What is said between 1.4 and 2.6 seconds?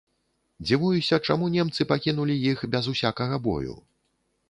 немцы пакінулі